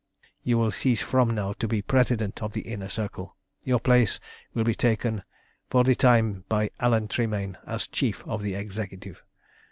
"You 0.41 0.57
will 0.57 0.71
cease 0.71 1.03
from 1.03 1.29
now 1.29 1.53
to 1.53 1.67
be 1.67 1.83
President 1.83 2.41
of 2.41 2.53
the 2.53 2.61
Inner 2.61 2.89
Circle. 2.89 3.35
Your 3.63 3.79
place 3.79 4.19
will 4.55 4.63
be 4.63 4.73
taken 4.73 5.21
for 5.69 5.83
the 5.83 5.93
time 5.93 6.43
by 6.49 6.71
Alan 6.79 7.07
Tremayne 7.07 7.55
as 7.67 7.85
Chief 7.85 8.23
of 8.25 8.41
the 8.41 8.55
Executive. 8.55 9.21